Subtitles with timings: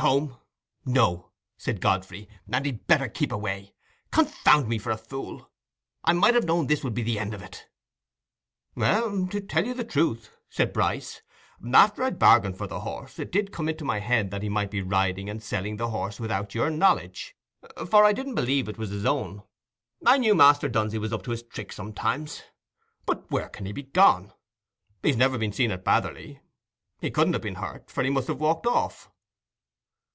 [0.00, 0.38] "Home?
[0.84, 3.74] no," said Godfrey, "and he'd better keep away.
[4.10, 5.48] Confound me for a fool!
[6.02, 7.68] I might have known this would be the end of it."
[8.74, 11.22] "Well, to tell you the truth," said Bryce,
[11.72, 14.72] "after I'd bargained for the horse, it did come into my head that he might
[14.72, 17.36] be riding and selling the horse without your knowledge,
[17.86, 19.44] for I didn't believe it was his own.
[20.04, 22.42] I knew Master Dunsey was up to his tricks sometimes.
[23.06, 24.32] But where can he be gone?
[25.04, 26.40] He's never been seen at Batherley.
[27.00, 29.08] He couldn't have been hurt, for he must have walked off."